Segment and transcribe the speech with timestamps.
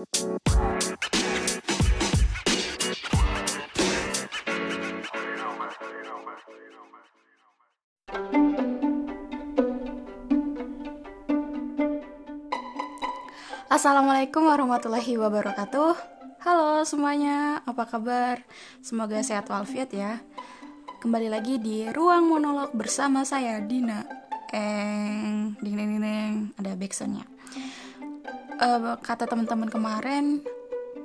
[0.00, 0.16] Assalamualaikum
[14.48, 15.92] warahmatullahi wabarakatuh.
[16.48, 18.40] Halo semuanya, apa kabar?
[18.80, 20.24] Semoga sehat walafiat ya.
[21.04, 24.08] Kembali lagi di Ruang Monolog bersama saya, Dina.
[24.48, 27.39] Eng, ding ding ding, ada backsoundnya
[28.60, 30.44] uh, Kata teman-teman kemarin,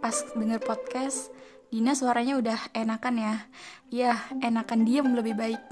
[0.00, 1.30] pas denger podcast
[1.72, 3.34] Dina suaranya udah enakan ya.
[3.88, 4.12] Ya,
[4.44, 5.62] enakan diem lebih baik.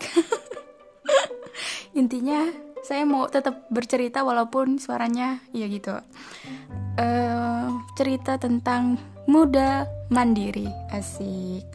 [2.01, 2.48] Intinya
[2.80, 6.01] saya mau tetap bercerita walaupun suaranya ya gitu.
[6.97, 8.97] Uh, cerita tentang
[9.28, 11.69] muda mandiri asik.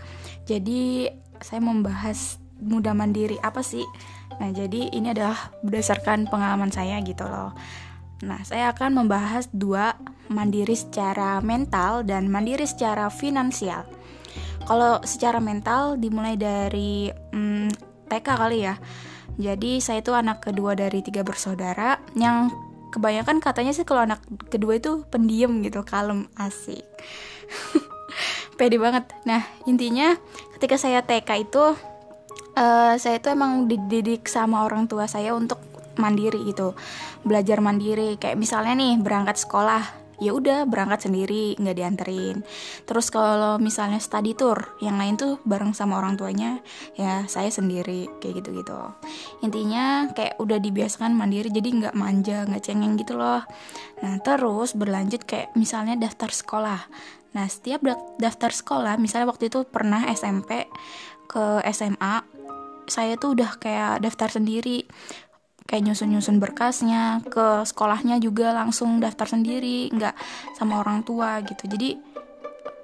[0.50, 1.06] Jadi
[1.38, 3.86] saya membahas muda mandiri apa sih?
[4.42, 7.54] Nah jadi ini adalah berdasarkan pengalaman saya gitu loh
[8.24, 10.00] nah saya akan membahas dua
[10.32, 13.84] mandiri secara mental dan mandiri secara finansial
[14.66, 17.70] kalau secara mental dimulai dari hmm,
[18.08, 18.76] TK kali ya
[19.36, 22.48] jadi saya itu anak kedua dari tiga bersaudara yang
[22.96, 26.88] kebanyakan katanya sih kalau anak kedua itu pendiam gitu, kalem, asik.
[28.58, 29.12] Pede banget.
[29.28, 30.16] Nah intinya
[30.56, 31.76] ketika saya TK itu
[32.56, 35.60] uh, saya itu emang dididik sama orang tua saya untuk
[35.98, 36.74] mandiri gitu,
[37.26, 38.16] belajar mandiri.
[38.20, 42.44] Kayak misalnya nih berangkat sekolah ya udah berangkat sendiri nggak dianterin.
[42.88, 46.64] Terus kalau misalnya study tour yang lain tuh bareng sama orang tuanya
[46.96, 48.78] ya saya sendiri kayak gitu gitu
[49.44, 53.44] intinya kayak udah dibiasakan mandiri jadi nggak manja nggak cengeng gitu loh.
[54.04, 56.82] Nah terus berlanjut kayak misalnya daftar sekolah.
[57.36, 57.84] Nah setiap
[58.16, 60.72] daftar sekolah misalnya waktu itu pernah SMP
[61.28, 62.24] ke SMA
[62.86, 64.86] saya tuh udah kayak daftar sendiri
[65.66, 70.16] kayak nyusun-nyusun berkasnya ke sekolahnya juga langsung daftar sendiri nggak
[70.54, 71.66] sama orang tua gitu.
[71.66, 71.98] Jadi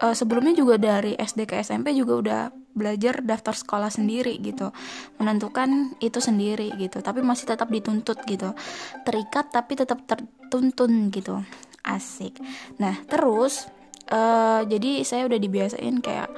[0.02, 2.42] uh, sebelumnya juga dari SD ke SMP juga udah
[2.74, 4.74] belajar daftar sekolah sendiri gitu.
[5.22, 8.58] Menentukan itu sendiri gitu tapi masih tetap dituntut gitu.
[9.06, 11.38] Terikat tapi tetap tertuntun gitu.
[11.86, 12.42] Asik.
[12.82, 13.70] Nah terus
[14.10, 16.34] uh, jadi saya udah dibiasain kayak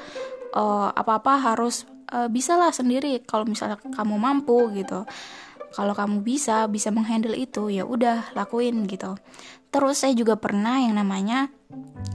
[0.52, 5.08] uh, apa-apa harus uh, bisa sendiri kalau misalnya kamu mampu gitu
[5.74, 9.18] kalau kamu bisa bisa menghandle itu ya udah lakuin gitu.
[9.74, 11.50] Terus saya juga pernah yang namanya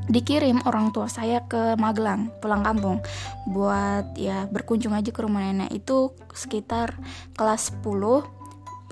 [0.07, 3.03] dikirim orang tua saya ke Magelang pulang kampung.
[3.51, 6.95] Buat ya berkunjung aja ke rumah nenek itu sekitar
[7.35, 8.39] kelas 10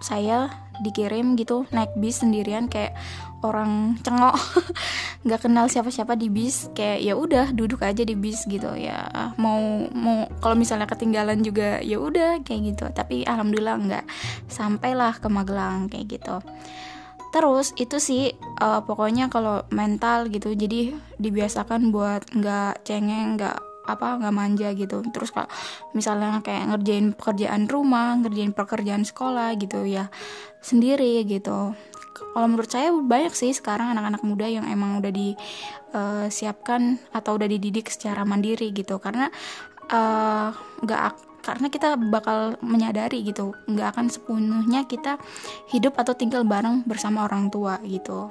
[0.03, 2.97] saya dikirim gitu naik bis sendirian kayak
[3.44, 4.37] orang cengok.
[5.26, 9.06] Nggak kenal siapa-siapa di bis kayak ya udah duduk aja di bis gitu ya.
[9.38, 12.84] Mau mau kalau misalnya ketinggalan juga ya udah kayak gitu.
[12.91, 14.04] Tapi alhamdulillah nggak
[14.50, 16.37] sampailah ke Magelang kayak gitu.
[17.34, 18.32] Terus itu sih
[18.62, 25.04] uh, pokoknya kalau mental gitu jadi dibiasakan buat nggak cengeng nggak apa nggak manja gitu.
[25.14, 25.50] Terus kalau
[25.94, 30.10] misalnya kayak ngerjain pekerjaan rumah ngerjain pekerjaan sekolah gitu ya
[30.66, 31.78] sendiri gitu.
[32.16, 37.47] Kalau menurut saya banyak sih sekarang anak-anak muda yang emang udah disiapkan uh, atau udah
[37.47, 38.99] dididik secara mandiri gitu.
[38.99, 39.31] Karena
[39.93, 40.50] uh,
[40.82, 41.15] nggak uh,
[41.47, 45.15] karena kita bakal menyadari gitu nggak akan sepenuhnya kita
[45.71, 48.26] hidup atau tinggal bareng bersama orang tua gitu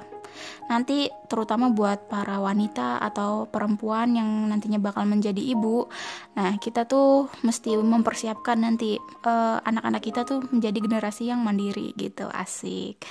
[0.66, 5.86] nanti terutama buat para wanita atau perempuan yang nantinya bakal menjadi ibu
[6.34, 12.26] nah kita tuh mesti mempersiapkan nanti uh, anak-anak kita tuh menjadi generasi yang mandiri gitu
[12.30, 13.02] asik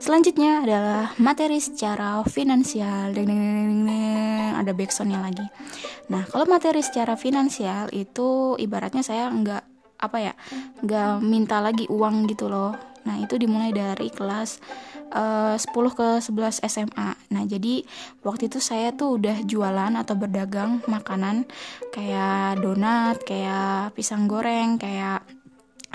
[0.00, 3.12] Selanjutnya adalah materi secara finansial.
[3.12, 5.44] Deng, deng, deng, deng, ada backsoundnya lagi.
[6.08, 9.60] Nah, kalau materi secara finansial itu ibaratnya saya nggak
[10.00, 10.32] apa ya,
[10.80, 12.72] nggak minta lagi uang gitu loh.
[13.04, 14.56] Nah, itu dimulai dari kelas
[15.12, 17.10] uh, 10 ke 11 SMA.
[17.30, 17.82] Nah, jadi
[18.22, 21.46] waktu itu saya tuh udah jualan atau berdagang makanan
[21.94, 25.26] kayak donat, kayak pisang goreng, kayak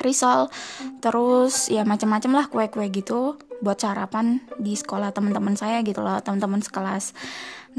[0.04, 0.52] risol,
[1.00, 6.60] terus ya macam-macam lah kue-kue gitu buat sarapan di sekolah teman-teman saya gitu loh teman-teman
[6.60, 7.16] sekelas.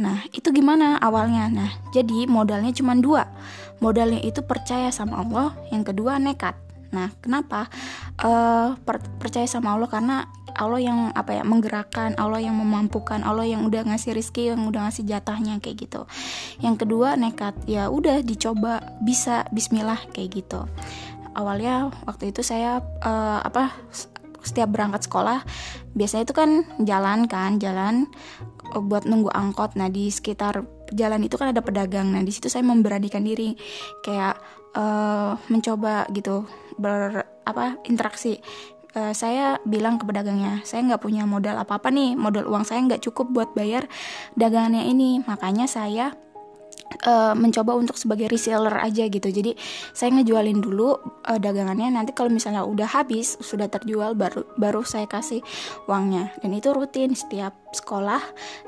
[0.00, 1.48] Nah itu gimana awalnya?
[1.52, 3.28] Nah jadi modalnya cuma dua.
[3.80, 6.56] Modalnya itu percaya sama Allah yang kedua nekat.
[6.92, 7.68] Nah kenapa?
[8.16, 10.16] Uh, per percaya sama Allah karena
[10.56, 14.88] Allah yang apa ya menggerakkan Allah yang memampukan Allah yang udah ngasih rizki yang udah
[14.88, 16.08] ngasih jatahnya kayak gitu.
[16.64, 17.54] Yang kedua nekat.
[17.68, 18.80] Ya udah dicoba.
[19.04, 19.44] Bisa.
[19.52, 20.64] Bismillah kayak gitu.
[21.36, 23.76] Awalnya waktu itu saya uh, apa
[24.40, 25.42] setiap berangkat sekolah
[25.98, 28.06] biasanya itu kan jalan kan jalan
[28.72, 29.74] eh, buat nunggu angkot.
[29.76, 30.64] Nah di sekitar
[30.94, 32.14] jalan itu kan ada pedagang.
[32.14, 33.52] Nah di situ saya memberanikan diri.
[34.00, 34.38] Kayak
[34.76, 38.42] uh, mencoba gitu ber apa interaksi
[38.96, 42.80] uh, saya bilang ke pedagangnya saya nggak punya modal apa apa nih modal uang saya
[42.82, 43.84] nggak cukup buat bayar
[44.34, 45.20] dagangannya ini.
[45.22, 46.16] Makanya saya
[47.04, 49.28] uh, mencoba untuk sebagai reseller aja gitu.
[49.28, 49.54] Jadi
[49.92, 50.96] saya ngejualin dulu
[51.26, 51.92] uh, dagangannya.
[51.92, 55.44] Nanti kalau misalnya udah habis sudah terjual baru baru saya kasih
[55.90, 56.32] uangnya.
[56.40, 58.22] Dan itu rutin setiap sekolah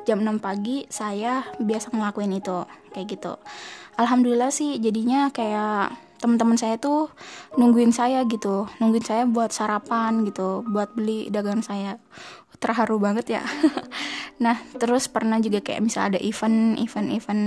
[0.04, 2.58] jam 6 pagi saya biasa ngelakuin itu.
[2.92, 3.32] Kayak gitu.
[3.98, 7.09] Alhamdulillah sih jadinya kayak teman-teman saya tuh
[7.55, 11.93] nungguin saya gitu nungguin saya buat sarapan gitu buat beli dagangan saya.
[12.59, 13.43] Terharu banget ya.
[14.38, 17.44] Nah terus pernah juga kayak misal ada event event event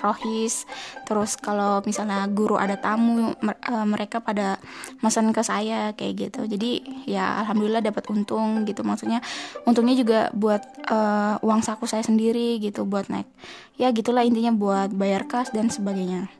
[0.00, 0.64] rohis
[1.04, 4.56] terus kalau misalnya guru ada tamu eh, mereka pada
[5.04, 6.48] pesan ke saya kayak gitu.
[6.48, 8.80] Jadi ya alhamdulillah dapat untung gitu.
[8.80, 9.20] Maksudnya
[9.68, 13.28] untungnya juga buat uh, uang saku saya sendiri gitu buat naik.
[13.76, 16.32] Ya gitulah intinya buat bayar kas dan sebagainya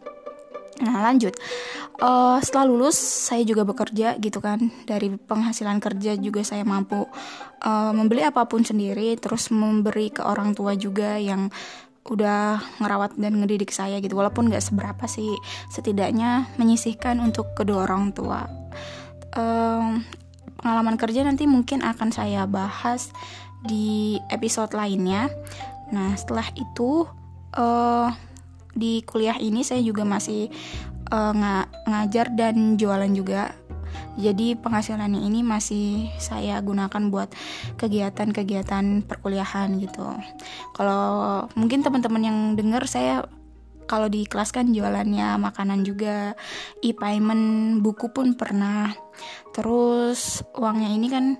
[0.81, 1.37] Nah lanjut,
[2.00, 4.73] uh, setelah lulus saya juga bekerja gitu kan.
[4.88, 7.05] Dari penghasilan kerja juga saya mampu
[7.61, 11.53] uh, membeli apa pun sendiri, terus memberi ke orang tua juga yang
[12.09, 14.17] udah ngerawat dan ngedidik saya gitu.
[14.17, 15.29] Walaupun nggak seberapa sih
[15.69, 18.49] setidaknya menyisihkan untuk kedua orang tua.
[19.37, 20.00] Uh,
[20.59, 23.12] pengalaman kerja nanti mungkin akan saya bahas
[23.65, 25.29] di episode lainnya.
[25.93, 27.05] Nah setelah itu
[27.56, 28.09] uh,
[28.75, 30.50] di kuliah ini saya juga masih
[31.11, 31.55] uh, nga
[31.87, 33.55] ngajar dan jualan juga.
[34.14, 37.31] Jadi penghasilannya ini masih saya gunakan buat
[37.78, 40.06] kegiatan-kegiatan perkuliahan gitu.
[40.78, 43.26] Kalau mungkin teman-teman yang dengar saya
[43.90, 46.38] kalau di kelas kan jualannya makanan juga
[46.78, 48.94] e-payment buku pun pernah.
[49.50, 51.34] Terus uangnya ini kan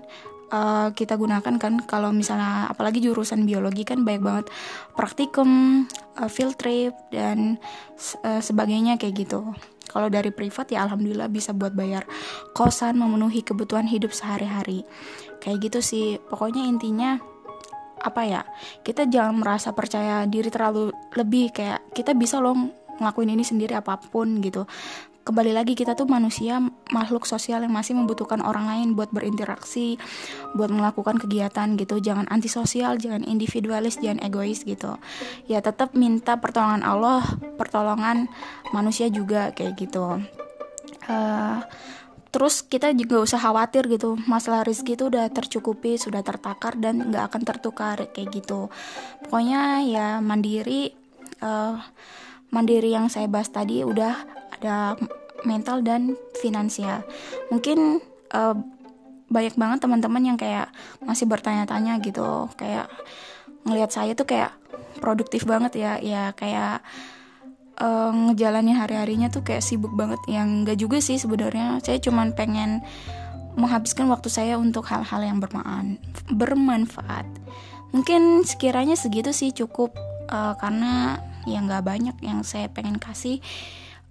[0.51, 4.45] uh, kita gunakan kan kalau misalnya apalagi jurusan biologi kan banyak banget
[4.93, 5.83] praktikum,
[6.19, 7.57] uh, field trip dan
[8.27, 9.55] uh, sebagainya kayak gitu.
[9.91, 12.07] Kalau dari privat ya alhamdulillah bisa buat bayar
[12.55, 14.87] kosan, memenuhi kebutuhan hidup sehari-hari.
[15.43, 16.07] Kayak gitu sih.
[16.31, 17.19] Pokoknya intinya
[17.99, 18.41] apa ya?
[18.87, 22.55] Kita jangan merasa percaya diri terlalu lebih kayak kita bisa loh
[23.01, 24.69] ngelakuin ini sendiri apa pun gitu
[25.21, 26.57] kembali lagi kita tuh manusia
[26.89, 30.01] makhluk sosial yang masih membutuhkan orang lain buat berinteraksi
[30.57, 32.01] buat melakukan kegiatan gitu.
[32.01, 34.97] Jangan antisosial jangan individualis jangan egois gitu.
[35.45, 37.21] Ya tetap minta pertolongan Allah
[37.55, 38.33] pertolongan
[38.73, 40.25] manusia juga kayak gitu.
[41.05, 41.57] Uh,
[42.33, 44.17] terus kita juga usah khawatir gitu.
[44.25, 48.73] Masalah rezeki itu udah tercukupi sudah tertakar dan nggak akan tertukar kayak gitu.
[49.21, 50.97] Pokoknya ya mandiri
[51.45, 51.77] uh,
[52.49, 54.93] mandiri yang saya bahas tadi udah ada
[55.41, 57.01] mental dan finansial.
[57.49, 57.97] Mungkin
[58.29, 58.55] uh,
[59.31, 60.69] banyak banget teman-teman yang kayak
[61.01, 62.45] masih bertanya-tanya gitu.
[62.53, 62.93] Kayak
[63.65, 64.53] ngelihat saya tuh kayak
[65.01, 65.97] produktif banget ya.
[65.97, 66.85] Ya kayak
[67.81, 70.21] uh, ngejalanin hari-harinya tuh kayak sibuk banget.
[70.29, 71.81] Yang gak juga sih sebenarnya.
[71.81, 72.85] Saya cuman pengen
[73.57, 75.41] menghabiskan waktu saya untuk hal-hal yang
[76.31, 77.27] bermanfaat.
[77.91, 79.91] Mungkin sekiranya segitu sih cukup
[80.31, 83.43] uh, karena ya nggak banyak yang saya pengen kasih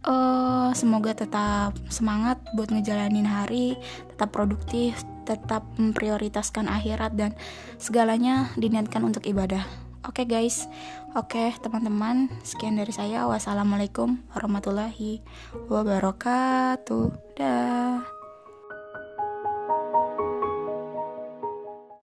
[0.05, 3.77] uh, semoga tetap semangat buat ngejalanin hari,
[4.15, 7.37] tetap produktif, tetap memprioritaskan akhirat dan
[7.77, 9.63] segalanya diniatkan untuk ibadah.
[10.01, 10.65] Oke okay guys,
[11.13, 13.29] oke okay, teman-teman, sekian dari saya.
[13.29, 15.21] Wassalamualaikum warahmatullahi
[15.69, 17.37] wabarakatuh.
[17.37, 18.20] Dah.